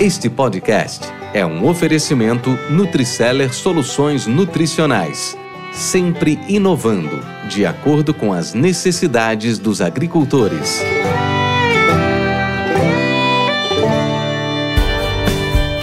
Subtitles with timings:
[0.00, 5.36] Este podcast é um oferecimento Nutriceller Soluções Nutricionais,
[5.72, 10.80] sempre inovando, de acordo com as necessidades dos agricultores.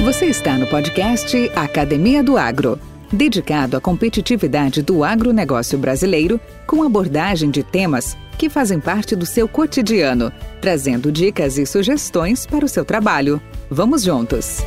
[0.04, 2.80] Você está no podcast Academia do Agro,
[3.12, 9.48] dedicado à competitividade do agronegócio brasileiro, com abordagem de temas que fazem parte do seu
[9.48, 10.32] cotidiano,
[10.62, 13.42] trazendo dicas e sugestões para o seu trabalho.
[13.70, 14.64] Vamos juntos!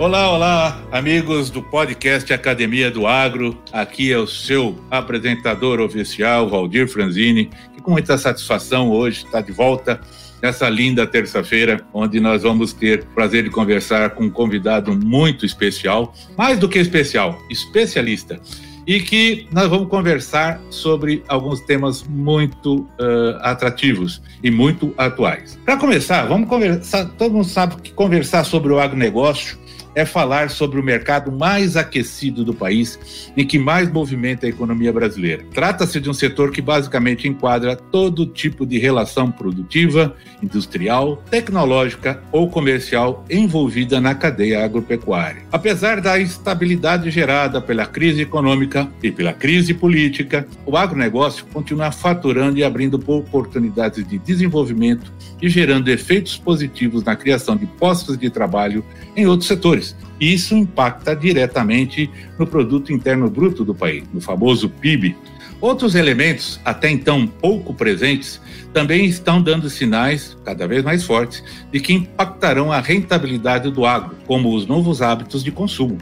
[0.00, 3.62] Olá, olá, amigos do podcast Academia do Agro.
[3.70, 9.52] Aqui é o seu apresentador oficial, Valdir Franzini, que com muita satisfação hoje está de
[9.52, 10.00] volta
[10.42, 15.44] nessa linda terça-feira, onde nós vamos ter o prazer de conversar com um convidado muito
[15.44, 18.40] especial, mais do que especial, especialista
[18.86, 25.56] e que nós vamos conversar sobre alguns temas muito uh, atrativos e muito atuais.
[25.64, 27.04] Para começar, vamos conversar.
[27.10, 29.59] Todo mundo sabe que conversar sobre o agronegócio
[29.94, 34.92] é falar sobre o mercado mais aquecido do país e que mais movimenta a economia
[34.92, 35.44] brasileira.
[35.52, 42.48] Trata-se de um setor que basicamente enquadra todo tipo de relação produtiva, industrial, tecnológica ou
[42.48, 45.42] comercial envolvida na cadeia agropecuária.
[45.52, 52.58] Apesar da instabilidade gerada pela crise econômica e pela crise política, o agronegócio continua faturando
[52.58, 58.84] e abrindo oportunidades de desenvolvimento e gerando efeitos positivos na criação de postos de trabalho
[59.16, 59.79] em outros setores.
[60.20, 65.16] Isso impacta diretamente no produto interno bruto do país, no famoso PIB.
[65.60, 68.40] Outros elementos, até então pouco presentes,
[68.72, 74.16] também estão dando sinais cada vez mais fortes de que impactarão a rentabilidade do agro,
[74.26, 75.98] como os novos hábitos de consumo.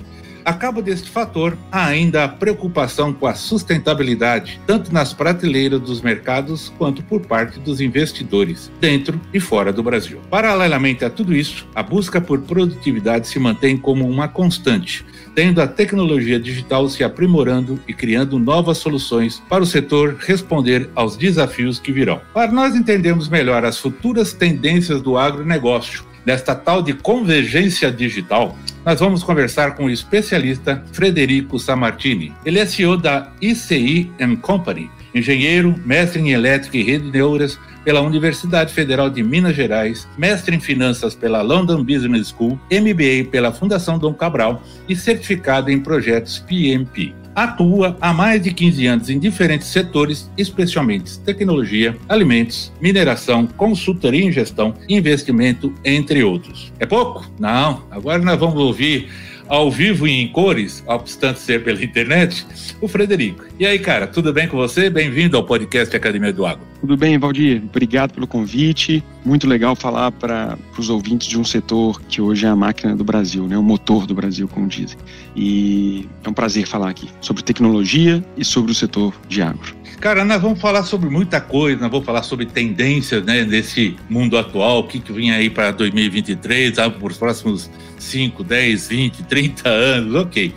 [0.49, 6.73] A cabo deste fator, ainda a preocupação com a sustentabilidade, tanto nas prateleiras dos mercados
[6.79, 10.23] quanto por parte dos investidores, dentro e fora do Brasil.
[10.31, 15.69] Paralelamente a tudo isso, a busca por produtividade se mantém como uma constante, tendo a
[15.69, 21.93] tecnologia digital se aprimorando e criando novas soluções para o setor responder aos desafios que
[21.93, 22.23] virão.
[22.33, 29.01] Para nós entendermos melhor as futuras tendências do agronegócio, nesta tal de convergência digital, nós
[29.01, 32.35] vamos conversar com o especialista Frederico Samartini.
[32.45, 34.13] Ele é CEO da ICI
[34.43, 40.55] Company, engenheiro, mestre em elétrica e rede neuras pela Universidade Federal de Minas Gerais, mestre
[40.55, 46.41] em finanças pela London Business School, MBA pela Fundação Dom Cabral e certificado em projetos
[46.41, 54.25] PMP atua há mais de 15 anos em diferentes setores, especialmente tecnologia, alimentos, mineração, consultoria
[54.25, 56.73] em gestão, investimento, entre outros.
[56.79, 57.31] É pouco?
[57.39, 57.83] Não.
[57.91, 59.09] Agora nós vamos ouvir
[59.49, 62.47] ao vivo e em cores, obstante ser pela internet,
[62.81, 63.45] o Frederico.
[63.59, 64.91] E aí, cara, tudo bem com você?
[64.91, 66.67] Bem-vindo ao podcast Academia do Agro.
[66.81, 67.63] Tudo bem, Valdir.
[67.65, 69.03] Obrigado pelo convite.
[69.25, 73.03] Muito legal falar para os ouvintes de um setor que hoje é a máquina do
[73.03, 73.59] Brasil, né?
[73.59, 74.99] o motor do Brasil, como dizem.
[75.35, 79.78] E é um prazer falar aqui sobre tecnologia e sobre o setor de agro.
[80.01, 84.39] Cara, nós vamos falar sobre muita coisa, nós vamos falar sobre tendências né, desse mundo
[84.39, 89.23] atual, o que, que vem aí para 2023, sabe, por os próximos 5, 10, 20,
[89.25, 90.55] 30 anos, ok.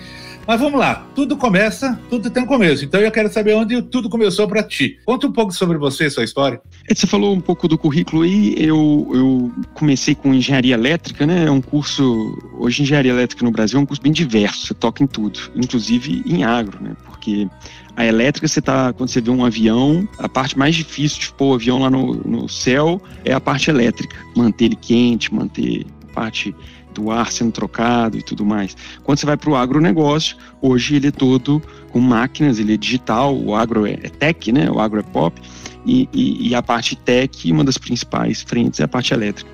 [0.52, 2.84] Mas vamos lá, tudo começa, tudo tem um começo.
[2.84, 5.00] Então eu quero saber onde tudo começou para ti.
[5.06, 6.62] Conta um pouco sobre você, sua história.
[6.90, 8.54] É, você falou um pouco do currículo aí.
[8.58, 11.46] Eu, eu comecei com engenharia elétrica, né?
[11.46, 12.38] É um curso.
[12.60, 16.22] Hoje, engenharia elétrica no Brasil é um curso bem diverso, você toca em tudo, inclusive
[16.26, 16.98] em agro, né?
[17.06, 17.48] Porque
[17.96, 21.52] a elétrica, você tá, quando você vê um avião, a parte mais difícil de pôr
[21.52, 24.18] o avião lá no, no céu é a parte elétrica.
[24.36, 26.54] Manter ele quente, manter a parte
[26.94, 28.76] do ar sendo trocado e tudo mais.
[29.04, 33.36] Quando você vai para o agronegócio, hoje ele é todo com máquinas, ele é digital,
[33.36, 34.70] o agro é, é tech, né?
[34.70, 35.42] O agro é pop,
[35.86, 39.50] e, e, e, a parte tech, uma das principais frentes é a parte elétrica.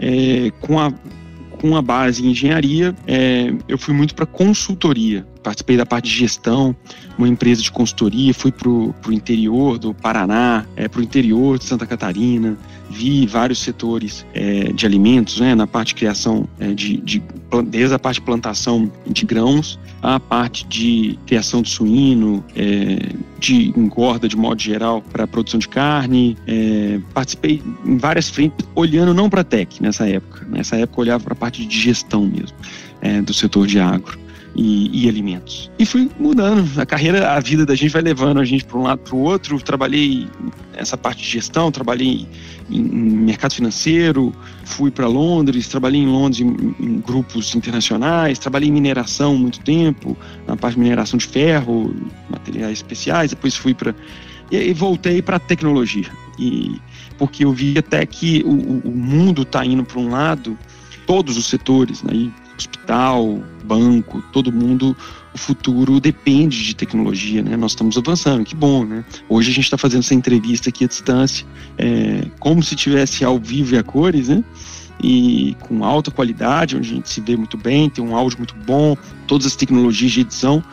[0.00, 0.92] É, com a
[1.60, 5.26] com a base em engenharia, é, eu fui muito para consultoria.
[5.42, 6.74] Participei da parte de gestão,
[7.16, 11.64] uma empresa de consultoria, fui para o interior do Paraná, é, para o interior de
[11.64, 12.56] Santa Catarina,
[12.90, 17.22] vi vários setores é, de alimentos, né, na parte de criação é, de, de,
[17.66, 23.72] desde a parte de plantação de grãos, a parte de criação de suíno, é, de
[23.76, 26.36] engorda de modo geral para produção de carne.
[26.46, 30.46] É, participei em várias frentes, olhando não para a tech nessa época.
[30.48, 32.56] Nessa época eu olhava para a parte de gestão mesmo
[33.00, 34.18] é, do setor de agro.
[34.54, 35.70] E, e, alimentos.
[35.78, 36.68] E fui mudando.
[36.80, 39.20] A carreira, a vida da gente vai levando a gente para um lado para o
[39.20, 39.60] outro.
[39.60, 40.28] Trabalhei
[40.74, 42.26] essa parte de gestão, trabalhei
[42.70, 44.34] em, em mercado financeiro,
[44.64, 50.16] fui para Londres, trabalhei em Londres em, em, grupos internacionais, trabalhei em mineração muito tempo,
[50.46, 51.94] na parte de mineração de ferro,
[52.28, 53.30] materiais especiais.
[53.30, 53.94] Depois fui para
[54.50, 56.10] e, e voltei para tecnologia.
[56.38, 56.80] E
[57.16, 60.56] porque eu vi até que o, o mundo está indo para um lado,
[61.06, 62.30] todos os setores, né?
[62.56, 64.96] hospital, banco, todo mundo,
[65.34, 67.56] o futuro depende de tecnologia, né?
[67.56, 69.04] Nós estamos avançando, que bom, né?
[69.28, 73.38] Hoje a gente está fazendo essa entrevista aqui à distância, é, como se tivesse ao
[73.38, 74.42] vivo e a cores, né?
[75.00, 78.54] E com alta qualidade, onde a gente se vê muito bem, tem um áudio muito
[78.66, 80.64] bom, todas as tecnologias de edição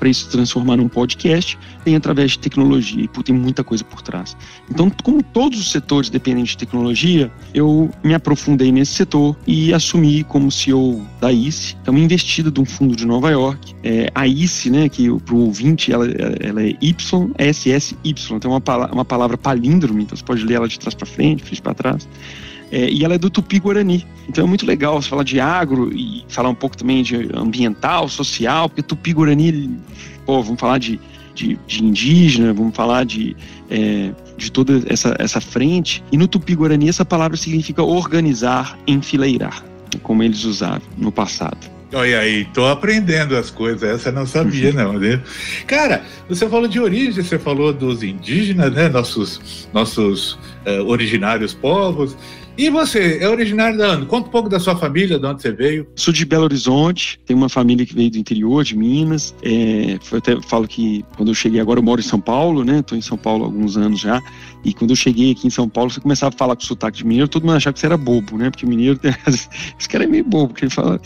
[0.00, 4.34] para isso transformar num podcast, vem através de tecnologia, e tem muita coisa por trás.
[4.70, 10.24] Então, como todos os setores dependem de tecnologia, eu me aprofundei nesse setor e assumi
[10.24, 13.74] como CEO da ICE, que é uma investida de um fundo de Nova York.
[13.84, 16.06] É, a ICE, né, que para o ouvinte, ela,
[16.40, 20.78] ela é YSSY, então é uma, uma palavra palíndrome, então você pode ler ela de
[20.78, 22.08] trás para frente, frente para trás.
[22.70, 24.06] É, e ela é do Tupi-Guarani.
[24.28, 28.08] Então é muito legal você falar de agro e falar um pouco também de ambiental,
[28.08, 29.70] social, porque Tupi-Guarani,
[30.24, 31.00] pô, vamos falar de,
[31.34, 33.36] de, de, indígena, vamos falar de,
[33.68, 36.02] é, de toda essa, essa frente.
[36.12, 39.64] E no Tupi-Guarani essa palavra significa organizar, enfileirar,
[40.02, 41.80] como eles usavam no passado.
[41.92, 45.20] Olha aí, tô aprendendo as coisas, essa eu não sabia não, né?
[45.66, 48.88] Cara, você falou de origem, você falou dos indígenas, né?
[48.88, 50.34] Nossos, nossos
[50.64, 52.16] uh, originários povos,
[52.60, 54.04] e você, é originário da onde?
[54.04, 55.86] Conta um pouco da sua família, de onde você veio.
[55.96, 59.34] Sou de Belo Horizonte, tenho uma família que veio do interior de Minas.
[59.42, 62.80] É, até falo que quando eu cheguei agora eu moro em São Paulo, né?
[62.80, 64.20] Estou em São Paulo há alguns anos já.
[64.64, 67.06] E quando eu cheguei aqui em São Paulo, você começava a falar com sotaque de
[67.06, 68.50] mineiro, todo mundo achava que você era bobo, né?
[68.50, 71.00] Porque o mineiro, esse cara é meio bobo, porque ele fala.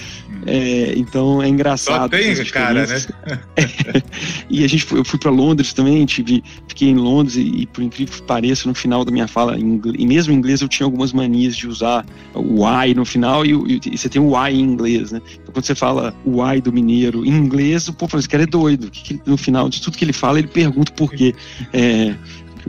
[0.46, 2.02] É, então é engraçado.
[2.02, 2.96] Só tem cara, né?
[4.50, 7.82] e a gente, eu fui para Londres também, tive, fiquei em Londres e, e, por
[7.82, 10.86] incrível que pareça, no final da minha fala, em, e mesmo em inglês eu tinha
[10.86, 12.04] algumas manias de usar
[12.34, 15.22] o I no final e, e, e você tem o I em inglês, né?
[15.34, 18.42] Então quando você fala o I do mineiro em inglês, o povo fala, esse cara
[18.42, 18.90] é doido.
[18.90, 21.34] Que, que, no final de tudo que ele fala, ele pergunta por quê.
[21.72, 22.14] É,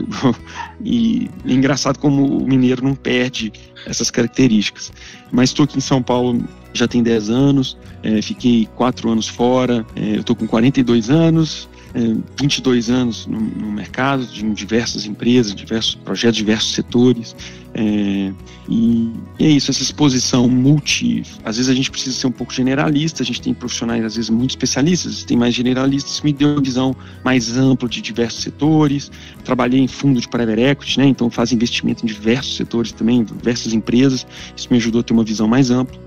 [0.84, 3.52] e é engraçado como o mineiro não perde
[3.86, 4.92] essas características.
[5.30, 6.42] Mas estou aqui em São Paulo
[6.76, 11.68] já tem 10 anos, é, fiquei 4 anos fora, é, eu estou com 42 anos,
[11.96, 17.34] é, 22 anos no, no, mercado, de diversas empresas, diversos projetos, diversos setores.
[17.72, 18.32] É,
[18.68, 21.22] e, e, é isso, essa exposição multi.
[21.42, 24.28] Às vezes a gente precisa ser um pouco generalista, a gente tem profissionais, às vezes,
[24.28, 26.94] muito especialistas, tem mais generalistas, me deu uma visão
[27.24, 29.10] mais ampla de diversos setores.
[29.42, 33.72] Trabalhei em fundo de private equity, né, então faz investimento em diversos setores também, diversas
[33.72, 34.26] empresas.
[34.54, 35.98] Isso me ajudou a ter uma visão mais ampla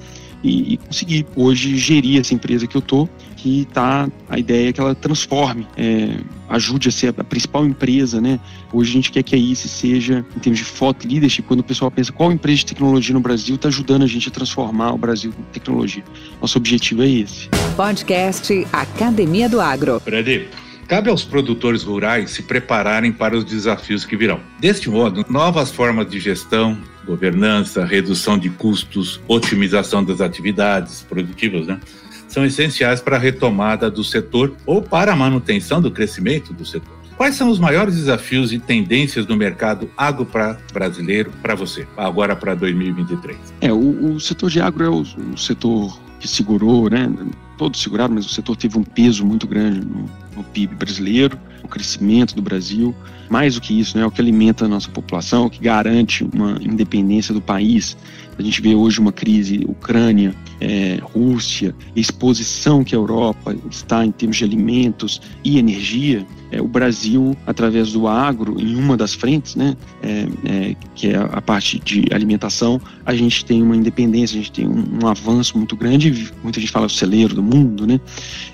[0.44, 4.74] e, e conseguir hoje gerir essa empresa que eu tô, que tá a ideia é
[4.74, 6.18] que ela transforme, é,
[6.50, 8.40] ajude a ser a principal empresa, né?
[8.74, 11.64] Hoje a gente quer que a ICE seja, em termos de foto leadership, quando o
[11.64, 14.98] pessoal pensa qual empresa de tecnologia no Brasil está ajudando a gente a transformar o
[14.98, 16.04] Brasil em tecnologia.
[16.42, 17.50] Nosso objetivo é esse.
[17.76, 20.00] Podcast Academia do Agro.
[20.00, 20.50] Fred,
[20.90, 24.40] Cabe aos produtores rurais se prepararem para os desafios que virão.
[24.60, 26.76] Deste modo, novas formas de gestão,
[27.10, 31.80] governança, redução de custos, otimização das atividades produtivas, né?
[32.28, 37.00] São essenciais para a retomada do setor ou para a manutenção do crescimento do setor.
[37.18, 40.26] Quais são os maiores desafios e tendências do mercado agro
[40.72, 43.38] brasileiro para você, agora para 2023?
[43.60, 47.12] É, o, o, setor de agro é o, o setor que segurou, né?
[47.58, 51.38] Todos seguraram, mas o setor teve um peso muito grande no, no PIB brasileiro,
[51.70, 52.96] crescimento do Brasil.
[53.30, 56.24] Mais do que isso, né, é o que alimenta a nossa população, o que garante
[56.34, 57.96] uma independência do país.
[58.40, 64.12] A gente vê hoje uma crise Ucrânia, é, Rússia, exposição que a Europa está em
[64.12, 66.26] termos de alimentos e energia.
[66.50, 71.18] É, o Brasil, através do agro, em uma das frentes, né, é, é, que é
[71.18, 75.58] a parte de alimentação, a gente tem uma independência, a gente tem um, um avanço
[75.58, 76.32] muito grande.
[76.42, 78.00] Muita gente fala o celeiro do mundo, né?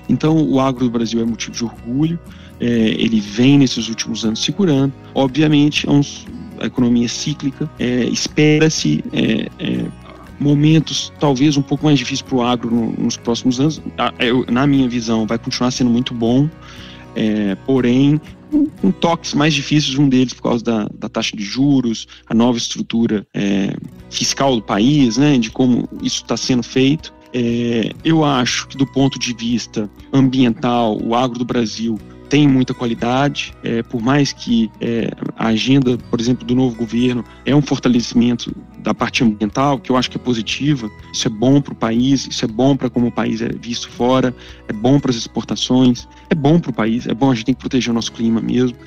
[0.09, 2.19] Então, o agro do Brasil é motivo de orgulho.
[2.59, 4.93] É, ele vem nesses últimos anos segurando.
[5.13, 6.01] Obviamente, é um,
[6.59, 9.85] a economia cíclica, é, espera-se é, é,
[10.39, 13.81] momentos talvez um pouco mais difíceis para o agro nos próximos anos.
[14.49, 16.49] Na minha visão, vai continuar sendo muito bom,
[17.15, 18.19] é, porém
[18.81, 22.57] com, toques mais difíceis, um deles por causa da, da taxa de juros, a nova
[22.57, 23.75] estrutura é,
[24.09, 27.13] fiscal do país, né, de como isso está sendo feito.
[27.33, 32.73] É, eu acho que do ponto de vista ambiental, o agro do Brasil tem muita
[32.73, 37.61] qualidade, é, por mais que é, a agenda, por exemplo, do novo governo é um
[37.61, 40.89] fortalecimento da parte ambiental, que eu acho que é positiva.
[41.11, 43.89] Isso é bom para o país, isso é bom para como o país é visto
[43.89, 44.35] fora,
[44.67, 47.55] é bom para as exportações, é bom para o país, é bom, a gente tem
[47.55, 48.77] que proteger o nosso clima mesmo.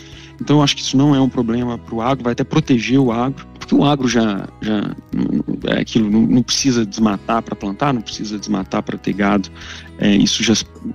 [0.40, 2.98] Então, eu acho que isso não é um problema para o agro, vai até proteger
[2.98, 4.94] o agro, porque o agro já, já
[5.66, 9.50] é aquilo, não, não precisa desmatar para plantar, não precisa desmatar para ter gado,
[9.98, 10.54] é, isso já,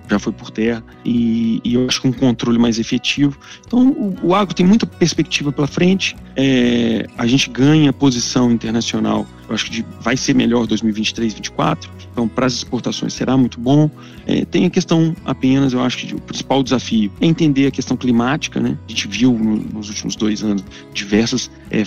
[0.09, 3.37] já foi por terra, e, e, eu acho que um controle mais efetivo.
[3.65, 9.27] Então, o, o agro tem muita perspectiva pela frente, é, a gente ganha posição internacional,
[9.47, 13.59] eu acho que de, vai ser melhor 2023, 2024, então para as exportações será muito
[13.59, 13.89] bom.
[14.25, 17.97] É, tem a questão apenas, eu acho que o principal desafio é entender a questão
[17.97, 18.77] climática, né?
[18.87, 21.83] A gente viu no, nos últimos dois anos diversas é,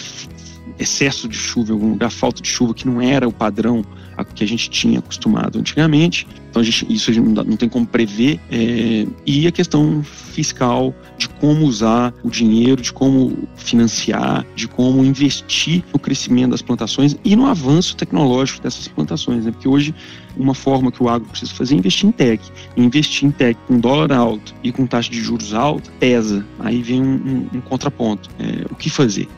[0.78, 3.84] excesso de chuva em algum lugar, falta de chuva que não era o padrão
[4.16, 6.26] a que a gente tinha acostumado antigamente.
[6.50, 8.40] Então gente, isso a gente não, não tem como prever.
[8.50, 15.04] É, e a questão fiscal de como usar o dinheiro, de como financiar, de como
[15.04, 19.44] investir no crescimento das plantações e no avanço tecnológico dessas plantações.
[19.44, 19.52] Né?
[19.52, 19.94] Porque hoje
[20.36, 22.42] uma forma que o agro precisa fazer é investir em tech.
[22.76, 26.44] investir em tech com dólar alto e com taxa de juros alta pesa.
[26.58, 27.14] Aí vem um,
[27.52, 28.30] um, um contraponto.
[28.38, 29.28] É, o que fazer?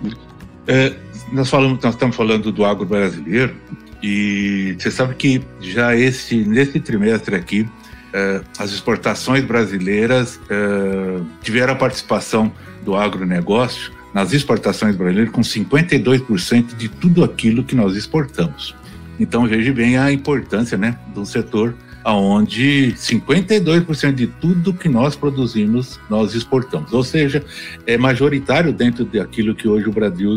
[0.69, 0.93] É,
[1.33, 3.57] nós, falamos, nós estamos falando do agro brasileiro
[4.03, 7.67] e você sabe que já esse, nesse trimestre aqui,
[8.13, 12.53] eh, as exportações brasileiras eh, tiveram a participação
[12.85, 18.75] do agronegócio nas exportações brasileiras com 52% de tudo aquilo que nós exportamos.
[19.19, 21.75] Então veja bem a importância né, um setor
[22.12, 27.45] onde 52% de tudo que nós produzimos nós exportamos, ou seja,
[27.87, 30.37] é majoritário dentro daquilo que hoje o Brasil,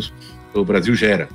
[0.54, 1.30] o Brasil gera.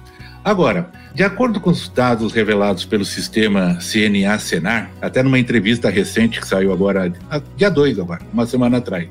[0.44, 6.46] Agora, de acordo com os dados revelados pelo sistema CNA-Senar, até numa entrevista recente que
[6.46, 7.12] saiu agora,
[7.56, 9.08] dia 2 agora, uma semana atrás,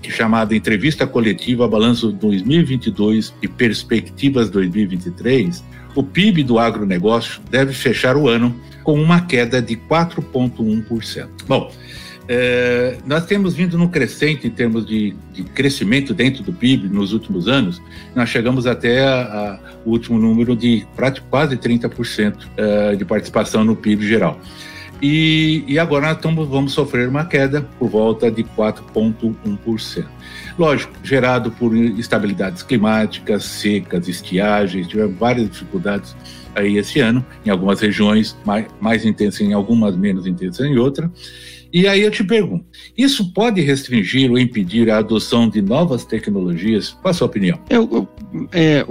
[0.00, 5.62] que é chamada Entrevista Coletiva Balanço 2022 e Perspectivas 2023,
[5.94, 11.28] o PIB do agronegócio deve fechar o ano com uma queda de 4,1%.
[11.46, 11.70] Bom,
[12.28, 17.12] é, nós temos vindo no crescente em termos de, de, crescimento dentro do PIB nos
[17.12, 17.82] últimos anos.
[18.14, 20.86] Nós chegamos até a, a, o último número de
[21.28, 24.40] quase 30% é, de participação no PIB geral.
[25.00, 30.04] E, e agora nós estamos, vamos sofrer uma queda por volta de 4,1%.
[30.58, 36.14] Lógico, gerado por instabilidades climáticas, secas, estiagens, tivemos várias dificuldades
[36.54, 41.10] aí esse ano, em algumas regiões mais, mais intensas, em algumas menos intensas em outras.
[41.72, 42.66] E aí eu te pergunto:
[42.96, 46.90] isso pode restringir ou impedir a adoção de novas tecnologias?
[46.90, 47.58] Qual a sua opinião?
[47.70, 47.76] É,
[48.52, 48.86] é, é,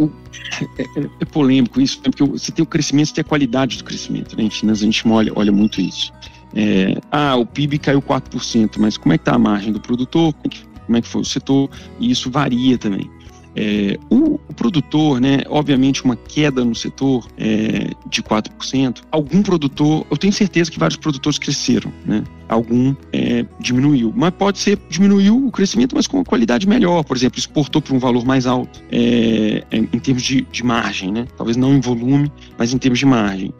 [1.19, 4.35] é polêmico isso, porque você tem o crescimento, tem a qualidade do crescimento.
[4.35, 4.49] Né?
[4.49, 6.11] A gente olha, olha muito isso.
[6.53, 10.33] É, ah, o PIB caiu 4%, mas como é que está a margem do produtor?
[10.33, 11.69] Como é, que, como é que foi o setor?
[11.99, 13.09] E isso varia também.
[13.55, 20.05] É, o, o, produtor, né, obviamente, uma queda no setor é, de 4%, algum produtor,
[20.09, 22.23] eu tenho certeza que vários produtores cresceram, né?
[22.47, 24.13] Algum é, diminuiu.
[24.15, 27.03] Mas pode ser, diminuiu o crescimento, mas com uma qualidade melhor.
[27.03, 31.11] Por exemplo, exportou para um valor mais alto é, é, em termos de, de margem,
[31.11, 31.25] né?
[31.37, 33.53] Talvez não em volume, mas em termos de margem.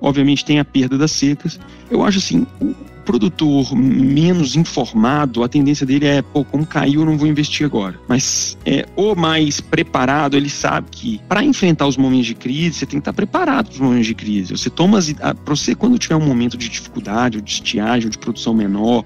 [0.00, 1.58] Obviamente tem a perda das secas.
[1.90, 2.46] Eu acho assim,
[3.06, 7.98] produtor menos informado, a tendência dele é, pô, como caiu, eu não vou investir agora.
[8.08, 12.86] Mas é, o mais preparado, ele sabe que para enfrentar os momentos de crise, você
[12.86, 14.56] tem que estar preparado para os momentos de crise.
[14.56, 14.98] Você toma,
[15.44, 19.04] para você, quando tiver um momento de dificuldade, ou de estiagem, ou de produção menor,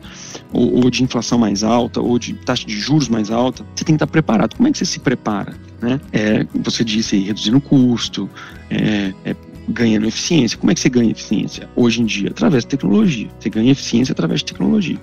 [0.52, 3.94] ou, ou de inflação mais alta, ou de taxa de juros mais alta, você tem
[3.94, 4.56] que estar preparado.
[4.56, 5.54] Como é que você se prepara?
[5.80, 6.00] Né?
[6.12, 8.28] É, você disse aí, reduzindo o custo,
[8.70, 9.34] é, é
[9.70, 10.58] ganhando eficiência.
[10.58, 12.30] Como é que você ganha eficiência hoje em dia?
[12.30, 13.28] Através de tecnologia.
[13.38, 14.98] Você ganha eficiência através de tecnologia.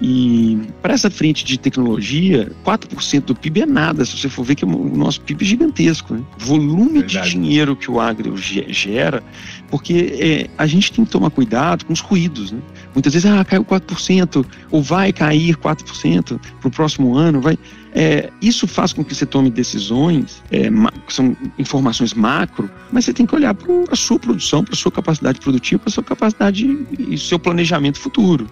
[0.00, 4.54] E para essa frente de tecnologia, 4% do PIB é nada, se você for ver
[4.54, 6.14] que o nosso PIB é gigantesco.
[6.14, 6.22] Né?
[6.38, 7.26] Volume Verdade.
[7.26, 9.22] de dinheiro que o agro gera,
[9.68, 12.50] porque é, a gente tem que tomar cuidado com os ruídos.
[12.50, 12.60] Né?
[12.94, 17.58] Muitas vezes, ah, caiu 4%, ou vai cair 4% para o próximo ano, vai.
[17.92, 20.70] É, isso faz com que você tome decisões, é,
[21.06, 24.76] que são informações macro, mas você tem que olhar para a sua produção, para a
[24.76, 28.46] sua capacidade produtiva, para a sua capacidade e seu planejamento futuro.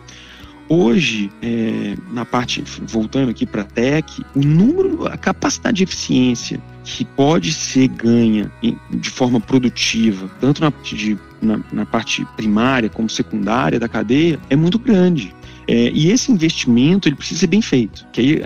[0.69, 6.61] Hoje, é, na parte, voltando aqui para a tech, o número, a capacidade de eficiência
[6.85, 8.53] que pode ser ganha
[8.91, 14.57] de forma produtiva, tanto na, de, na, na, parte primária como secundária da cadeia, é
[14.57, 15.35] muito grande.
[15.67, 18.43] É, e esse investimento ele precisa ser bem feito, que aí,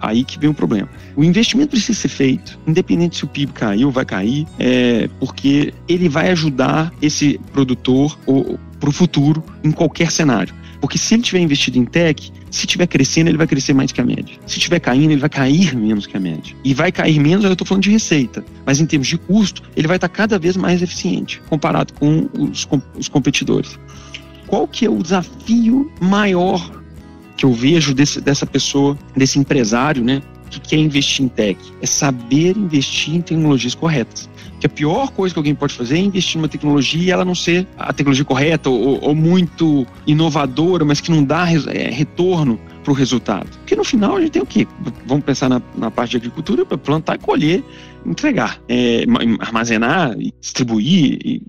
[0.00, 0.88] aí que vem o problema.
[1.16, 5.72] O investimento precisa ser feito, independente se o PIB caiu ou vai cair, é, porque
[5.88, 8.18] ele vai ajudar esse produtor
[8.78, 12.88] para o futuro em qualquer cenário Porque se ele tiver investido em tech, se tiver
[12.88, 14.36] crescendo, ele vai crescer mais que a média.
[14.48, 16.56] Se tiver caindo, ele vai cair menos que a média.
[16.64, 18.44] E vai cair menos, eu estou falando de receita.
[18.66, 22.64] Mas em termos de custo, ele vai estar cada vez mais eficiente comparado com os,
[22.64, 23.78] com os competidores.
[24.48, 26.82] Qual que é o desafio maior
[27.36, 30.20] que eu vejo desse, dessa pessoa, desse empresário, né,
[30.50, 31.60] que quer investir em tech?
[31.80, 34.28] É saber investir em tecnologias corretas
[34.62, 37.34] que a pior coisa que alguém pode fazer é investir numa tecnologia e ela não
[37.34, 42.92] ser a tecnologia correta ou, ou muito inovadora, mas que não dá é, retorno para
[42.92, 43.48] o resultado.
[43.58, 44.64] Porque no final a gente tem o quê?
[45.04, 47.64] Vamos pensar na, na parte de agricultura, plantar e colher
[48.06, 49.04] entregar, é,
[49.40, 51.18] armazenar, distribuir.
[51.24, 51.42] E,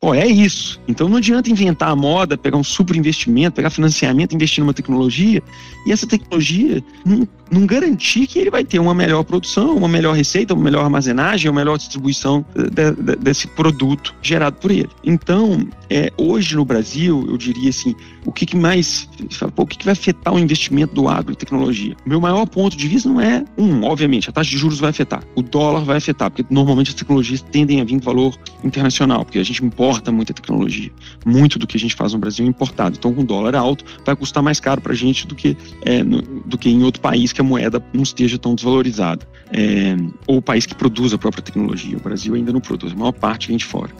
[0.00, 0.80] pô, é isso.
[0.88, 5.42] Então não adianta inventar a moda, pegar um super investimento, pegar financiamento, investir numa tecnologia
[5.86, 10.14] e essa tecnologia não, não garantir que ele vai ter uma melhor produção, uma melhor
[10.14, 14.88] receita, uma melhor armazenagem, uma melhor distribuição de, de, desse produto gerado por ele.
[15.04, 19.08] Então, é, hoje no Brasil, eu diria assim, o que, que mais,
[19.54, 21.96] pô, o que, que vai afetar o investimento do agro e tecnologia?
[22.04, 24.90] O meu maior ponto de vista não é, um, obviamente, a taxa de juros vai
[24.90, 29.38] afetar, o dólar vai afetar, porque normalmente as tecnologias tendem a vir valor internacional, porque
[29.38, 30.90] a gente importa muita tecnologia.
[31.24, 32.96] Muito do que a gente faz no Brasil é importado.
[32.98, 36.22] Então, com dólar alto, vai custar mais caro para a gente do que, é, no,
[36.22, 39.28] do que em outro país que a moeda não esteja tão desvalorizada.
[39.52, 39.94] É,
[40.26, 41.96] ou o país que produz a própria tecnologia.
[41.96, 43.90] O Brasil ainda não produz, a maior parte vem de fora.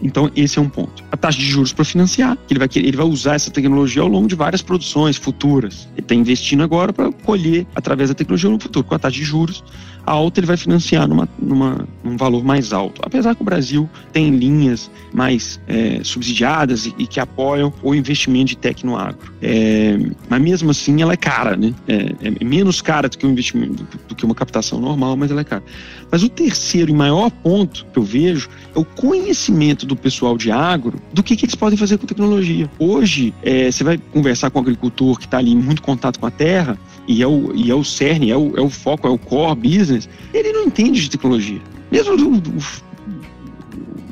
[0.00, 1.04] Então, esse é um ponto.
[1.12, 4.08] A taxa de juros para financiar, que ele vai, ele vai usar essa tecnologia ao
[4.08, 5.88] longo de várias produções futuras.
[5.92, 8.86] Ele está investindo agora para colher através da tecnologia no futuro.
[8.86, 9.62] Com a taxa de juros
[10.08, 13.00] alta, ele vai financiar numa, numa, num valor mais alto.
[13.04, 18.46] Apesar que o Brasil tem linhas mais é, subsidiadas e, e, que apoiam o investimento
[18.46, 19.32] de tech no agro.
[19.40, 19.98] É,
[20.28, 21.74] mas mesmo assim, ela é cara, né?
[21.86, 25.30] É, é menos cara do que um investimento, do, do que uma captação normal, mas
[25.30, 25.62] ela é cara.
[26.10, 30.50] Mas o terceiro e maior ponto que eu vejo é o conhecimento do pessoal de
[30.50, 32.70] agro do que, que eles podem fazer com tecnologia.
[32.78, 36.26] Hoje, é, você vai conversar com um agricultor que está ali em muito contato com
[36.26, 39.10] a terra, e é o, e é o cerne, é o, é o foco, é
[39.10, 41.60] o core business, ele não entende de tecnologia.
[41.90, 42.42] Mesmo o,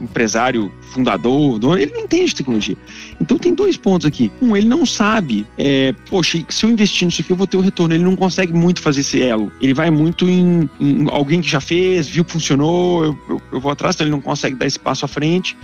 [0.01, 2.77] empresário fundador, dono, ele não entende de tecnologia.
[3.21, 4.31] Então tem dois pontos aqui.
[4.41, 7.61] Um, ele não sabe, é, poxa, se eu investir nisso aqui eu vou ter o
[7.61, 7.95] um retorno.
[7.95, 9.53] Ele não consegue muito fazer esse elo.
[9.61, 13.61] Ele vai muito em, em alguém que já fez, viu que funcionou, eu, eu, eu
[13.61, 15.57] vou atrás, então ele não consegue dar esse passo à frente.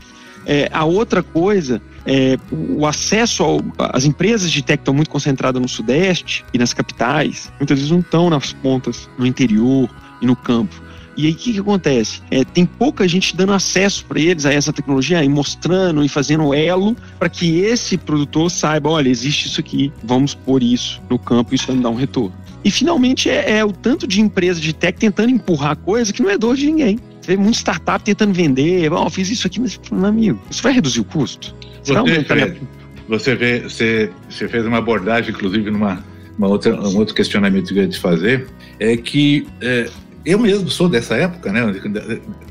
[0.46, 5.60] É, a outra coisa é o acesso ao, as empresas de tech estão muito concentradas
[5.60, 9.88] no sudeste e nas capitais, muitas vezes não estão nas pontas, no interior
[10.20, 10.74] e no campo.
[11.16, 12.22] E aí o que, que acontece?
[12.30, 16.54] É, tem pouca gente dando acesso para eles a essa tecnologia e mostrando e fazendo
[16.54, 21.54] elo para que esse produtor saiba, olha, existe isso aqui, vamos pôr isso no campo,
[21.54, 22.32] isso vai me dar um retorno.
[22.64, 26.30] E finalmente é, é o tanto de empresa de tech tentando empurrar coisa que não
[26.30, 26.98] é dor de ninguém.
[27.22, 30.72] Você vê muito startup tentando vender, oh, fiz isso aqui, mas, meu amigo, isso vai
[30.72, 31.54] reduzir o custo?
[31.84, 32.60] Você, Fred,
[33.08, 36.04] você, vê, você, você fez uma abordagem, inclusive, numa
[36.36, 38.48] uma outra, um outro questionamento que eu ia te fazer,
[38.80, 39.88] é que é,
[40.24, 41.60] eu mesmo sou dessa época, né?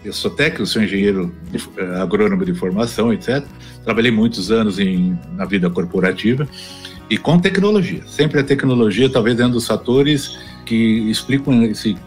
[0.04, 3.44] Eu sou técnico, sou engenheiro de, eh, agrônomo de formação, etc.
[3.84, 6.48] Trabalhei muitos anos em, na vida corporativa
[7.10, 8.04] e com tecnologia.
[8.08, 11.98] Sempre a tecnologia, talvez, é um dos fatores que explicam esse,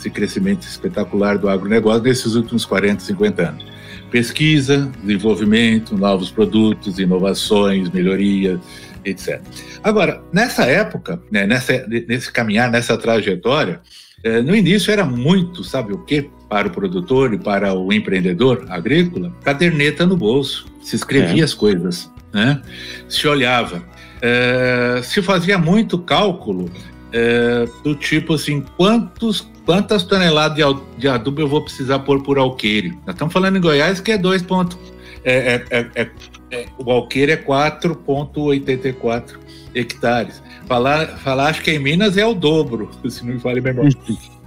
[0.00, 3.66] esse crescimento espetacular do agronegócio nesses últimos 40, 50 anos.
[4.10, 8.58] Pesquisa, desenvolvimento, novos produtos, inovações, melhorias,
[9.04, 9.40] etc.
[9.84, 13.80] Agora, nessa época, né, nessa, nesse caminhar, nessa trajetória,
[14.24, 16.28] é, no início era muito, sabe o quê?
[16.48, 21.44] Para o produtor e para o empreendedor agrícola, caderneta no bolso, se escrevia é.
[21.44, 22.60] as coisas, né?
[23.08, 23.82] se olhava.
[24.22, 26.70] É, se fazia muito cálculo
[27.12, 30.56] é, do tipo assim, quantos, quantas toneladas
[30.96, 32.90] de, adubo eu vou precisar pôr por alqueire?
[33.06, 34.78] Nós estamos falando em Goiás que é 2 pontos.
[35.24, 36.10] É, é, é,
[36.50, 39.38] é, o alqueire é 4,84
[39.74, 40.42] hectares.
[40.66, 43.90] Falar, falar, acho que em Minas é o dobro, se não me falha memória.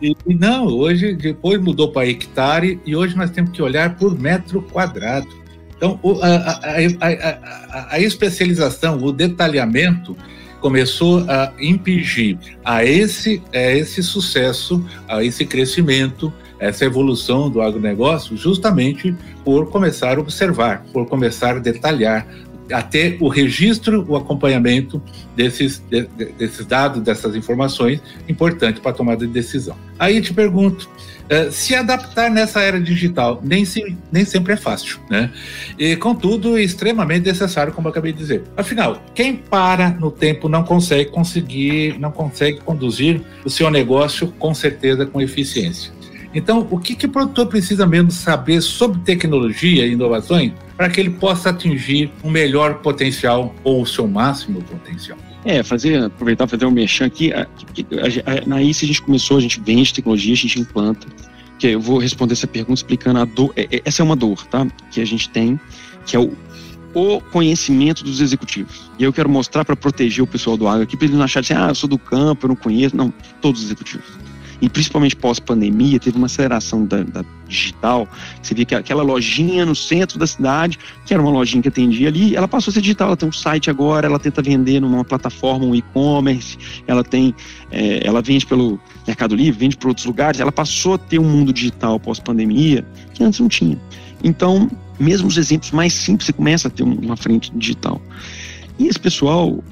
[0.02, 4.20] E, e não, hoje, depois mudou para hectare e hoje nós temos que olhar por
[4.20, 5.28] metro quadrado.
[5.76, 6.60] Então, a, a,
[7.02, 10.16] a, a, especialização, o detalhamento
[10.64, 18.38] começou a impingir a esse, a esse sucesso, a esse crescimento, essa evolução do agronegócio,
[18.38, 22.26] justamente por começar a observar, por começar a detalhar,
[22.72, 25.04] até o registro, o acompanhamento
[25.36, 26.04] desses, de,
[26.38, 29.76] desses dados, dessas informações, importante para a tomada de decisão.
[30.00, 30.90] Aí te pergunto,
[31.34, 35.32] uh, se adaptar nessa era digital nem, se, nem sempre é fácil, né?
[35.78, 38.44] E, contudo, é extremamente necessário, como eu acabei de dizer.
[38.56, 44.54] Afinal, quem para no tempo não consegue conseguir, não consegue conduzir o seu negócio com
[44.54, 45.92] certeza com eficiência.
[46.34, 51.00] Então, o que, que o produtor precisa mesmo saber sobre tecnologia e inovações para que
[51.00, 55.18] ele possa atingir o um melhor potencial ou o seu máximo potencial?
[55.46, 57.32] É, fazer, aproveitar fazer um mexão aqui.
[58.46, 61.08] na ICE a gente começou, a gente vende tecnologia, a gente implanta.
[61.60, 63.54] Que eu vou responder essa pergunta explicando a dor.
[63.56, 64.66] É, é, essa é uma dor, tá?
[64.92, 65.60] Que a gente tem,
[66.06, 66.32] que é o,
[66.94, 68.90] o conhecimento dos executivos.
[68.98, 71.46] E eu quero mostrar para proteger o pessoal do agro aqui, para eles não acharem
[71.52, 72.96] assim, ah, eu sou do campo, eu não conheço.
[72.96, 74.24] Não, todos os executivos
[74.62, 78.08] e principalmente pós-pandemia, teve uma aceleração da, da, digital.
[78.42, 82.08] Você vê que aquela lojinha no centro da cidade, que era uma lojinha que atendia
[82.08, 83.10] ali, ela passou a ser digital.
[83.10, 87.36] Ela tem um site agora, ela tenta vender numa plataforma, um e-commerce, ela tem,
[87.72, 90.40] é, ela vende pelo Mercado Livre, vende para outros lugares.
[90.40, 93.80] Ela passou a ter um mundo digital pós-pandemia que antes não tinha.
[94.24, 98.02] Então, mesmo os exemplos mais simples, você começa a ter uma frente digital.
[98.80, 99.64] E esse pessoal,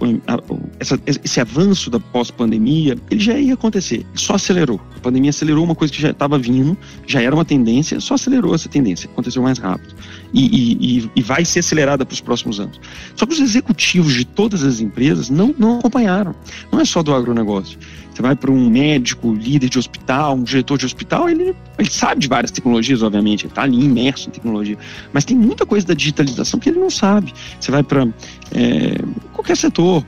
[0.79, 4.79] essa, esse avanço da pós-pandemia, ele já ia acontecer, só acelerou.
[4.95, 8.53] A pandemia acelerou uma coisa que já estava vindo, já era uma tendência, só acelerou
[8.53, 9.95] essa tendência, aconteceu mais rápido.
[10.33, 12.79] E, e, e vai ser acelerada para os próximos anos.
[13.15, 16.35] Só que os executivos de todas as empresas não, não acompanharam.
[16.71, 17.79] Não é só do agronegócio.
[18.13, 22.21] Você vai para um médico, líder de hospital, um diretor de hospital, ele, ele sabe
[22.21, 24.77] de várias tecnologias, obviamente, ele está ali imerso em tecnologia.
[25.13, 27.33] Mas tem muita coisa da digitalização que ele não sabe.
[27.59, 28.07] Você vai para
[28.53, 28.95] é,
[29.33, 30.05] qualquer setor,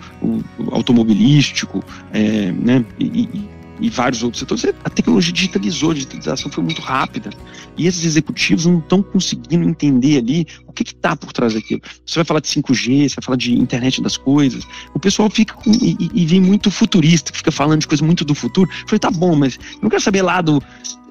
[0.71, 3.49] automobilístico, é, né, e
[3.89, 7.30] vários outros setores, a tecnologia digitalizou, a digitalização foi muito rápida.
[7.78, 11.82] E esses executivos não estão conseguindo entender ali o que está por trás daquilo.
[12.06, 14.65] Você vai falar de 5G, você vai falar de internet das coisas.
[14.93, 18.36] O pessoal fica com, e, e, vem muito futurista, fica falando de coisas muito do
[18.36, 18.69] futuro.
[18.72, 20.62] Eu falei, tá bom, mas eu não quero saber lá do,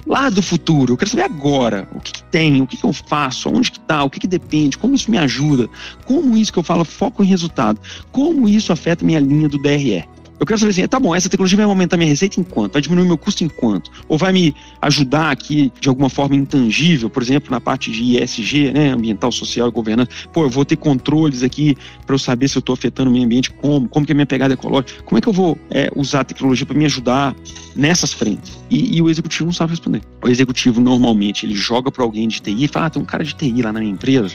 [0.06, 0.94] lá do futuro.
[0.94, 3.78] Eu quero saber agora o que, que tem, o que, que, eu faço, onde que
[3.78, 5.68] está, o que, que depende, como isso me ajuda,
[6.04, 7.80] como isso que eu falo foco em resultado,
[8.10, 10.04] como isso afeta minha linha do DRE.
[10.42, 12.72] Eu quero saber assim, tá bom, essa tecnologia vai aumentar minha receita em quanto?
[12.72, 13.92] Vai diminuir meu custo em quanto?
[14.08, 18.72] Ou vai me ajudar aqui de alguma forma intangível, por exemplo, na parte de ISG,
[18.72, 20.10] né, ambiental, social e governança.
[20.32, 23.24] Pô, eu vou ter controles aqui para eu saber se eu estou afetando o meio
[23.24, 25.88] ambiente, como, como que é a minha pegada ecológica, como é que eu vou é,
[25.94, 27.36] usar a tecnologia para me ajudar
[27.76, 28.58] nessas frentes?
[28.68, 30.02] E, e, o executivo não sabe responder.
[30.24, 33.22] O executivo normalmente ele joga para alguém de TI e fala, ah, tem um cara
[33.22, 34.34] de TI lá na minha empresa.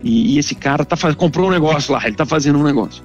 [0.00, 3.02] E, e esse cara tá comprou um negócio lá, ele está fazendo um negócio.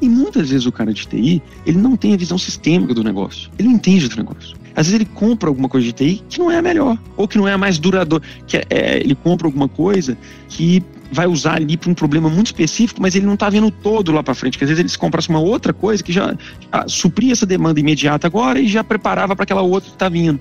[0.00, 3.50] E muitas vezes o cara de TI, ele não tem a visão sistêmica do negócio.
[3.58, 4.56] Ele não entende do negócio.
[4.76, 7.36] Às vezes ele compra alguma coisa de TI que não é a melhor, ou que
[7.36, 8.24] não é a mais duradoura.
[8.46, 10.16] Que é, é, ele compra alguma coisa
[10.48, 14.12] que vai usar ali para um problema muito específico, mas ele não está vendo todo
[14.12, 14.52] lá para frente.
[14.52, 16.36] Porque às vezes eles comprassem uma outra coisa que já,
[16.72, 20.38] já supria essa demanda imediata agora e já preparava para aquela outra que está vindo.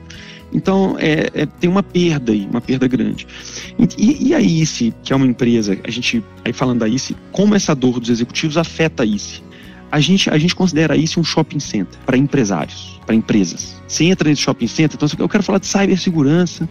[0.53, 3.27] Então, é, é, tem uma perda aí, uma perda grande.
[3.97, 7.55] E, e, a ICE, que é uma empresa, a gente, aí falando da ICE, como
[7.55, 9.41] essa dor dos executivos afeta a ICE?
[9.91, 13.75] A gente, a gente considera isso um shopping center para empresários, para empresas.
[13.87, 16.67] Você entra nesse shopping center, então eu quero falar de cibersegurança,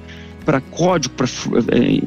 [0.46, 2.00] para código, para é,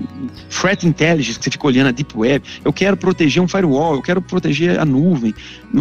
[0.49, 2.43] threat intelligence, que você fica olhando a deep web.
[2.63, 5.35] Eu quero proteger um firewall, eu quero proteger a nuvem.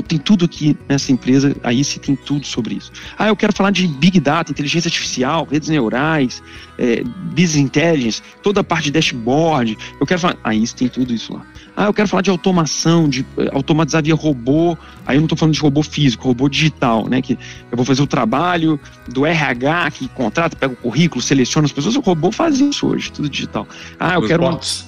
[0.08, 2.90] Tem tudo aqui nessa empresa, aí se tem tudo sobre isso.
[3.16, 6.42] Ah, eu quero falar de big data, inteligência artificial, redes neurais,
[6.76, 9.78] é, business intelligence, toda a parte de dashboard.
[10.00, 11.46] Eu quero falar, aí se tem tudo isso lá.
[11.78, 14.76] Ah, eu quero falar de automação, de eh, automatizar via robô.
[15.06, 17.22] Aí eu não estou falando de robô físico, robô digital, né?
[17.22, 17.34] Que
[17.70, 21.94] eu vou fazer o trabalho do RH que contrata, pega o currículo, seleciona as pessoas.
[21.94, 23.64] O robô faz isso hoje, tudo digital.
[23.96, 24.42] Ah, eu Os quero.
[24.42, 24.86] Bots.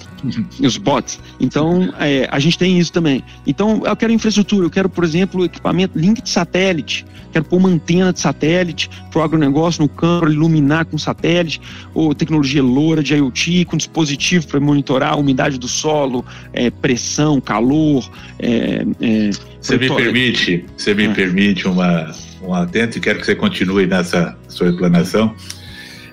[0.59, 1.19] Os bots.
[1.39, 3.23] Então, é, a gente tem isso também.
[3.45, 7.69] Então, eu quero infraestrutura, eu quero, por exemplo, equipamento, link de satélite, quero pôr uma
[7.69, 11.61] antena de satélite para o agronegócio no campo, iluminar com satélite,
[11.93, 17.39] ou tecnologia loura de IoT, com dispositivo para monitorar a umidade do solo, é, pressão,
[17.39, 18.09] calor.
[18.39, 19.29] É, é
[19.59, 21.13] você me permite, você me é.
[21.13, 25.35] permite uma, um atento e quero que você continue nessa sua explanação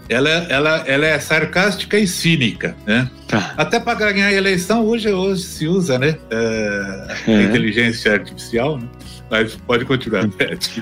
[0.08, 3.10] ela, ela, ela é sarcástica e cínica, né?
[3.26, 3.54] Tá.
[3.56, 6.16] Até para ganhar a eleição hoje, hoje se usa, né?
[6.30, 7.42] É, é.
[7.42, 8.88] inteligência artificial, né?
[9.30, 10.28] Mas pode continuar,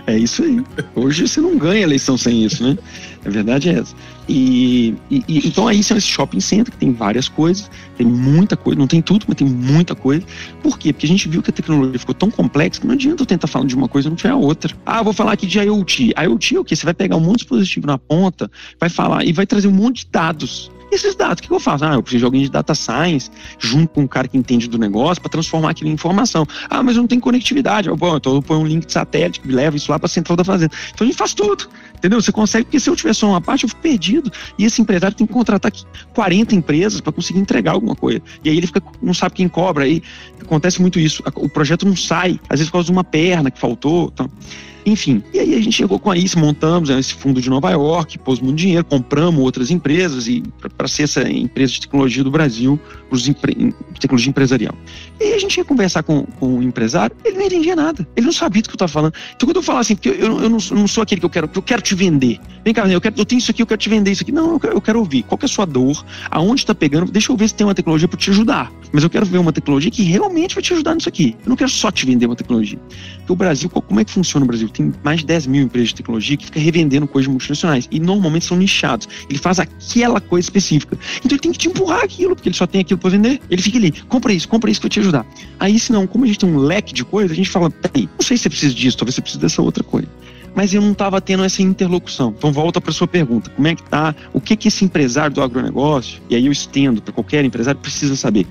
[0.06, 0.62] É isso aí.
[0.94, 2.78] Hoje você não ganha eleição sem isso, né?
[3.24, 3.94] A verdade é essa.
[4.28, 8.56] E, e, e então aí são esse shopping center que tem várias coisas, tem muita
[8.56, 10.24] coisa, não tem tudo, mas tem muita coisa.
[10.62, 10.92] Por quê?
[10.92, 13.46] Porque a gente viu que a tecnologia ficou tão complexa que não adianta eu tentar
[13.46, 14.74] falar de uma coisa e não tiver outra.
[14.84, 16.14] Ah, vou falar aqui de IoT.
[16.16, 16.76] IoT é o quê?
[16.76, 19.72] Você vai pegar um monte de dispositivo na ponta, vai falar e vai trazer um
[19.72, 21.84] monte de dados esses dados, o que, eu faço?
[21.84, 24.78] Ah, eu preciso de alguém de data science, junto com um cara que entende do
[24.78, 26.46] negócio, para transformar aquilo em informação.
[26.68, 27.90] Ah, mas não tenho conectividade.
[27.90, 30.36] Bom, então eu ponho um link de satélite que leva isso lá para a central
[30.36, 30.72] da fazenda.
[30.94, 31.68] Então a gente faz tudo.
[31.94, 32.20] Entendeu?
[32.20, 34.30] Você consegue, porque se eu tiver só uma parte, eu fico perdido.
[34.58, 35.72] E esse empresário tem que contratar
[36.14, 38.22] 40 empresas para conseguir entregar alguma coisa.
[38.44, 39.84] E aí ele fica, não sabe quem cobra.
[39.84, 40.02] Aí
[40.40, 41.22] acontece muito isso.
[41.34, 44.10] O projeto não sai, às vezes por causa de uma perna que faltou.
[44.12, 44.30] Então.
[44.86, 48.38] Enfim, e aí a gente chegou com ICE, montamos esse fundo de Nova York, pôs
[48.38, 50.44] muito dinheiro, compramos outras empresas e
[50.76, 52.78] para ser essa empresa de tecnologia do Brasil,
[53.12, 53.34] de
[54.00, 54.74] tecnologia empresarial.
[55.18, 58.26] E aí a gente ia conversar com, com o empresário, ele não entendia nada, ele
[58.26, 59.14] não sabia do que eu estava falando.
[59.34, 61.26] Então quando eu falo assim, porque eu, eu, eu, não, eu, não, sou aquele que
[61.26, 62.38] eu quero, que eu quero te vender.
[62.64, 64.30] Vem cá, eu, quero, eu tenho isso aqui, eu quero te vender isso aqui.
[64.30, 65.24] Não, eu quero, eu quero ouvir.
[65.24, 66.04] Qual que é a sua dor?
[66.30, 67.10] Aonde está pegando?
[67.10, 68.72] Deixa eu ver se tem uma tecnologia para te ajudar.
[68.92, 71.36] Mas eu quero ver uma tecnologia que realmente vai te ajudar nisso aqui.
[71.44, 72.78] Eu não quero só te vender uma tecnologia.
[73.18, 74.68] Porque o Brasil, como é que funciona o Brasil?
[74.76, 77.88] Tem mais de 10 mil empresas de tecnologia que fica revendendo coisas multinacionais.
[77.90, 79.08] E normalmente são nichados.
[79.28, 80.98] Ele faz aquela coisa específica.
[81.18, 83.40] Então ele tem que te empurrar aquilo, porque ele só tem aquilo para vender.
[83.50, 85.26] Ele fica ali, compra isso, compra isso que vai te ajudar.
[85.58, 88.08] Aí, se não, como a gente tem um leque de coisas, a gente fala, peraí,
[88.18, 90.08] não sei se você precisa disso, talvez você precise dessa outra coisa
[90.56, 92.34] mas eu não estava tendo essa interlocução.
[92.36, 94.14] Então volta para sua pergunta, como é que tá?
[94.32, 98.16] O que que esse empresário do agronegócio, e aí eu estendo para qualquer empresário precisa
[98.16, 98.46] saber.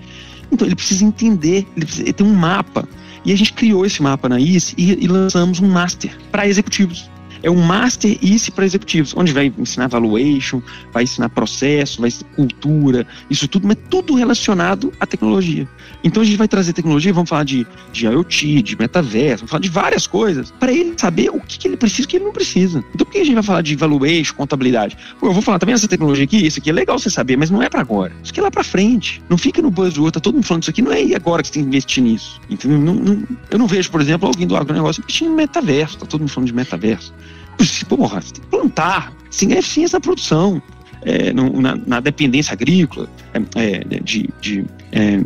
[0.51, 2.88] Então ele precisa entender, ele precisa ter um mapa.
[3.25, 7.09] E a gente criou esse mapa na ICE e, e lançamos um master para executivos
[7.45, 12.27] é um Master ICE para executivos, onde vai ensinar valuation, vai ensinar processo, vai ensinar
[12.31, 15.69] cultura, isso tudo, mas tudo relacionado à tecnologia.
[16.03, 19.62] Então a gente vai trazer tecnologia, vamos falar de, de IoT, de metaverso, vamos falar
[19.62, 22.25] de várias coisas, para ele saber o que, que ele precisa e o que ele
[22.25, 22.84] não precisa.
[22.95, 24.97] Então por que a gente vai falar de valuation, contabilidade?
[25.19, 27.51] Pô, eu vou falar também essa tecnologia aqui, isso aqui é legal você saber, mas
[27.51, 28.12] não é para agora.
[28.23, 29.21] Isso aqui é lá para frente.
[29.29, 31.53] Não fica no buzzword, tá todo mundo falando isso aqui, não é agora que você
[31.53, 32.41] tem que investir nisso.
[32.49, 32.79] Entendeu?
[32.79, 36.21] Não, não, eu não vejo, por exemplo, alguém do agronegócio investindo em metaverso, tá todo
[36.21, 37.13] mundo falando de metaverso.
[37.87, 40.61] Porra, você tem que plantar, sem ganhar eficiência na produção,
[41.03, 45.19] é, no, na, na, dependência agrícola, é, é de, de, é,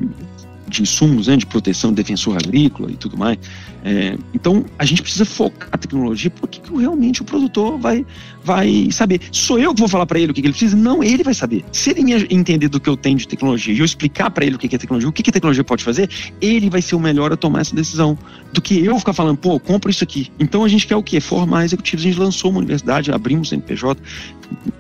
[0.69, 3.38] de insumos, né, de proteção, defensor agrícola e tudo mais.
[3.84, 8.05] É, então, a gente precisa focar a tecnologia porque que realmente o produtor vai,
[8.43, 9.21] vai saber.
[9.32, 10.75] Sou eu que vou falar para ele o que, que, ele precisa?
[10.75, 11.63] Não, ele vai saber.
[11.71, 14.55] Se ele me entender do que eu tenho de tecnologia e eu explicar para ele
[14.55, 16.10] o que, que é tecnologia, o que, que a tecnologia pode fazer,
[16.41, 18.17] ele vai ser o melhor a tomar essa decisão
[18.53, 20.32] do que eu ficar falando, pô, compra isso aqui.
[20.39, 21.19] Então, a gente quer o quê?
[21.19, 22.05] Formar executivos.
[22.05, 24.01] A gente lançou uma universidade, abrimos CNPJ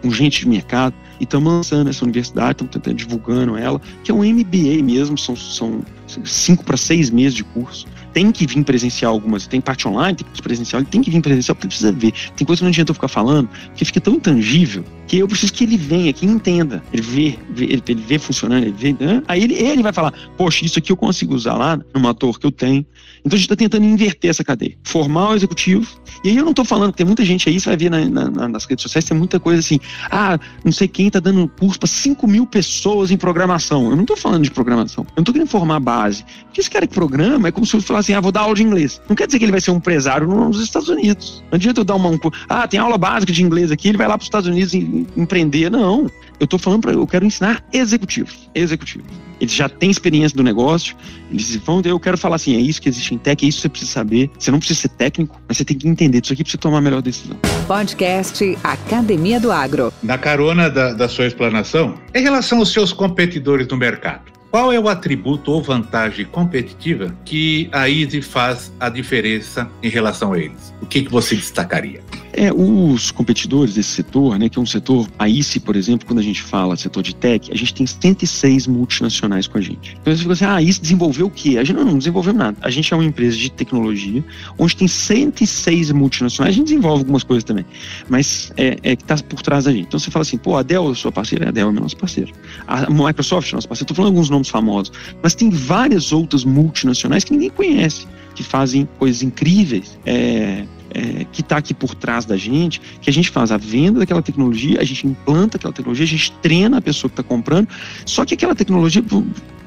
[0.01, 4.13] com gente de mercado e estamos lançando essa universidade, estamos tentando divulgando ela, que é
[4.13, 5.81] um MBA mesmo, são, são
[6.23, 10.25] cinco para seis meses de curso tem que vir presencial algumas, tem parte online, tem
[10.25, 12.11] parte presencial, tem que vir presencial porque precisa ver.
[12.35, 15.51] Tem coisa que não adianta eu ficar falando, que fica tão intangível, que eu preciso
[15.51, 16.83] que ele venha, que entenda.
[16.93, 18.93] Ele vê, vê ele, ele vê funcionando, ele vê.
[19.03, 19.23] Né?
[19.27, 22.45] Aí ele, ele vai falar, poxa, isso aqui eu consigo usar lá no motor que
[22.45, 22.85] eu tenho.
[23.25, 24.77] Então a gente está tentando inverter essa cadeia.
[24.83, 25.89] Formar o executivo.
[26.23, 28.47] E aí eu não estou falando, tem muita gente aí, você vai ver na, na,
[28.47, 29.79] nas redes sociais, tem muita coisa assim,
[30.11, 33.89] ah, não sei quem está dando curso para 5 mil pessoas em programação.
[33.89, 35.05] Eu não estou falando de programação.
[35.05, 36.23] Eu não estou querendo formar a base.
[36.45, 38.53] Porque esse cara que programa é como se eu falasse assim, ah, vou dar aula
[38.53, 39.01] de inglês.
[39.09, 41.43] Não quer dizer que ele vai ser um empresário nos Estados Unidos.
[41.49, 42.09] Não adianta eu dar uma.
[42.09, 44.73] Um, ah, tem aula básica de inglês aqui, ele vai lá para os Estados Unidos
[45.15, 45.69] empreender.
[45.69, 46.09] Não.
[46.39, 46.93] Eu estou falando para.
[46.93, 48.49] Eu quero ensinar executivos.
[48.55, 49.07] Executivos.
[49.39, 50.95] Eles já têm experiência do negócio,
[51.31, 51.81] eles vão.
[51.83, 53.91] Eu quero falar assim: é isso que existe em tech, é isso que você precisa
[53.91, 54.31] saber.
[54.37, 56.77] Você não precisa ser técnico, mas você tem que entender disso aqui para você tomar
[56.77, 57.37] a melhor decisão.
[57.67, 59.93] Podcast Academia do Agro.
[60.03, 64.39] Na carona da, da sua explanação, em relação aos seus competidores no mercado.
[64.51, 70.33] Qual é o atributo ou vantagem competitiva que a Easy faz a diferença em relação
[70.33, 70.73] a eles?
[70.81, 72.01] O que, que você destacaria?
[72.33, 76.19] É, os competidores desse setor, né, que é um setor, a ICE, por exemplo, quando
[76.19, 79.97] a gente fala setor de tech, a gente tem 106 multinacionais com a gente.
[80.01, 81.57] Então você fica assim, ah, a ICE desenvolveu o quê?
[81.57, 82.57] A gente não, não desenvolveu nada.
[82.61, 84.23] A gente é uma empresa de tecnologia,
[84.57, 87.65] onde tem 106 multinacionais, a gente desenvolve algumas coisas também,
[88.07, 89.87] mas é, é que está por trás da gente.
[89.87, 91.49] Então você fala assim, pô, a Dell é sua parceira?
[91.49, 92.31] A Dell é meu nosso parceiro.
[92.67, 93.85] A Microsoft é nosso parceiro.
[93.85, 98.87] Estou falando alguns nomes famosos, mas tem várias outras multinacionais que ninguém conhece, que fazem
[98.97, 99.97] coisas incríveis.
[100.05, 103.99] É, é, que está aqui por trás da gente, que a gente faz a venda
[103.99, 107.67] daquela tecnologia, a gente implanta aquela tecnologia, a gente treina a pessoa que está comprando,
[108.05, 109.03] só que aquela tecnologia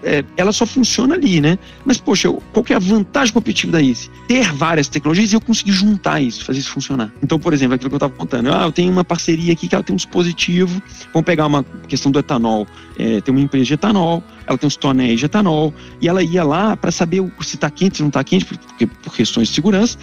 [0.02, 1.58] é, ela só funciona ali, né?
[1.84, 4.10] Mas, poxa, qual que é a vantagem competitiva da ICE?
[4.26, 7.12] Ter várias tecnologias e eu conseguir juntar isso, fazer isso funcionar.
[7.22, 9.74] Então, por exemplo, aquilo que eu estava contando, ah, eu tenho uma parceria aqui que
[9.74, 10.82] ela tem um dispositivo,
[11.12, 12.66] vamos pegar uma questão do etanol,
[12.98, 16.42] é, tem uma empresa de etanol, ela tem uns tonéis de etanol, e ela ia
[16.42, 19.96] lá para saber se está quente, se não está quente, porque, por questões de segurança,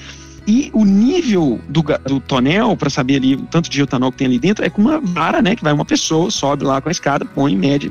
[0.50, 4.26] e o nível do, do tonel, para saber ali o tanto de etanol que tem
[4.26, 5.56] ali dentro, é com uma vara, né?
[5.56, 7.88] Que vai uma pessoa, sobe lá com a escada, põe média,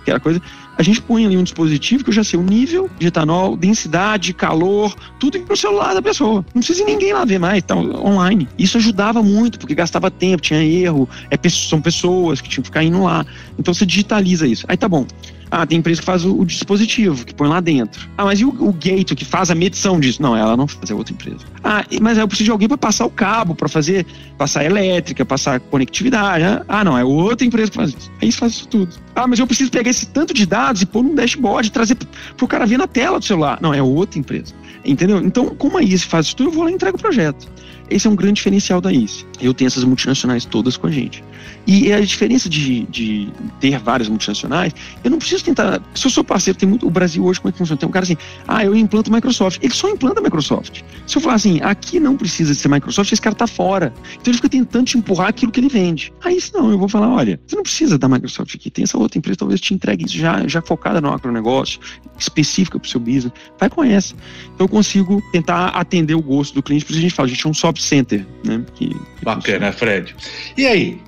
[0.00, 0.40] aquela coisa.
[0.78, 4.32] A gente põe ali um dispositivo que eu já sei o nível de etanol, densidade,
[4.32, 6.42] calor, tudo no celular da pessoa.
[6.54, 8.48] Não precisa ninguém lá ver mais, tá online.
[8.56, 12.82] Isso ajudava muito, porque gastava tempo, tinha erro, é, são pessoas que tinham que ficar
[12.82, 13.26] indo lá.
[13.58, 14.64] Então você digitaliza isso.
[14.66, 15.06] Aí tá bom.
[15.50, 18.08] Ah, tem empresa que faz o, o, dispositivo, que põe lá dentro.
[18.16, 20.20] Ah, mas e o, o gate, que faz a medição disso?
[20.20, 21.44] Não, ela não faz, é outra empresa.
[21.64, 24.06] Ah, mas eu preciso de alguém para passar o cabo, para fazer,
[24.36, 26.44] passar elétrica, passar conectividade.
[26.44, 26.62] Né?
[26.68, 28.10] Ah, não, é outra empresa que faz isso.
[28.20, 28.94] Aí faz isso tudo.
[29.18, 32.44] Ah, mas eu preciso pegar esse tanto de dados e pôr num dashboard trazer para
[32.44, 33.58] o cara ver na tela do celular.
[33.60, 34.54] Não, é outra empresa.
[34.84, 35.18] Entendeu?
[35.18, 37.48] Então, como a ICE faz isso tudo, eu vou lá e entrego o projeto.
[37.90, 39.26] Esse é um grande diferencial da ICE.
[39.40, 41.24] Eu tenho essas multinacionais todas com a gente.
[41.66, 43.28] E a diferença de, de
[43.60, 45.80] ter várias multinacionais, eu não preciso tentar.
[45.94, 46.86] Se eu sou parceiro, tem muito.
[46.86, 47.78] O Brasil hoje, como é que funciona?
[47.78, 49.58] Tem um cara assim, ah, eu implanto Microsoft.
[49.62, 50.82] Ele só implanta Microsoft.
[51.06, 53.92] Se eu falar assim, aqui não precisa ser Microsoft, esse cara tá fora.
[54.14, 56.12] Então ele fica tentando te empurrar aquilo que ele vende.
[56.24, 58.70] Aí não, eu vou falar, olha, você não precisa da Microsoft aqui.
[58.70, 61.80] Tem essa outra empresa, talvez te entregue isso já, já focada no agronegócio,
[62.18, 63.32] específica para o seu business.
[63.58, 64.14] Vai com essa.
[64.54, 67.30] Então eu consigo tentar atender o gosto do cliente, por isso a gente fala, a
[67.30, 68.64] gente é um soft center, né?
[68.74, 69.72] Que, que Bacana, funciona.
[69.72, 70.16] Fred.
[70.56, 71.00] E aí,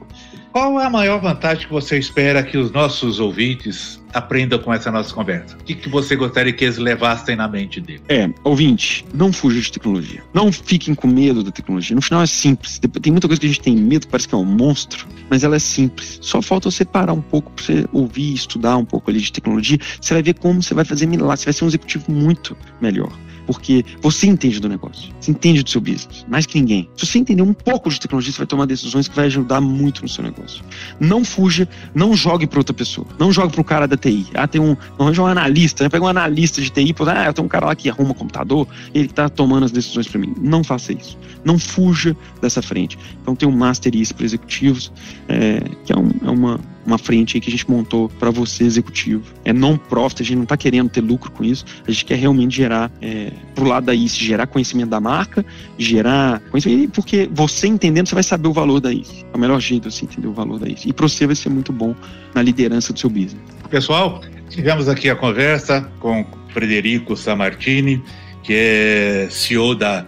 [0.52, 4.90] qual é a maior vantagem que você espera que os nossos ouvintes aprendam com essa
[4.90, 5.56] nossa conversa?
[5.56, 8.02] O que, que você gostaria que eles levassem na mente dele?
[8.08, 10.22] É, ouvinte, não fuja de tecnologia.
[10.34, 11.94] Não fiquem com medo da tecnologia.
[11.94, 12.78] No final é simples.
[12.78, 15.56] Tem muita coisa que a gente tem medo, parece que é um monstro, mas ela
[15.56, 16.18] é simples.
[16.20, 19.78] Só falta você parar um pouco para você ouvir, estudar um pouco ali de tecnologia.
[20.00, 21.38] Você vai ver como você vai fazer milagre.
[21.38, 23.10] Você vai ser um executivo muito melhor
[23.50, 26.88] porque você entende do negócio, você entende do seu business, mais que ninguém.
[26.96, 30.02] Se você entender um pouco de tecnologia, você vai tomar decisões que vai ajudar muito
[30.02, 30.64] no seu negócio.
[31.00, 34.24] Não fuja, não jogue para outra pessoa, não jogue para o cara da TI.
[34.34, 35.90] Ah, tem um, não um analista, né?
[35.90, 39.06] pega um analista de TI, pô, ah, tem um cara lá que arruma computador, ele
[39.06, 40.32] está tomando as decisões para mim.
[40.40, 41.18] Não faça isso.
[41.44, 42.96] Não fuja dessa frente.
[43.20, 44.92] Então tem um Master IS para executivos,
[45.28, 46.60] é, que é, um, é uma
[46.90, 49.24] uma frente aí que a gente montou para você, executivo.
[49.44, 52.56] É non-profit, a gente não está querendo ter lucro com isso, a gente quer realmente
[52.56, 55.44] gerar, é, pro lado da ICE, gerar conhecimento da marca,
[55.78, 59.24] gerar conhecimento, porque você entendendo, você vai saber o valor da ICE.
[59.32, 60.88] É o melhor jeito de você entender o valor da ICE.
[60.88, 61.94] E para você vai ser muito bom
[62.34, 63.40] na liderança do seu business.
[63.68, 68.02] Pessoal, tivemos aqui a conversa com Frederico Samartini,
[68.42, 70.04] que é CEO da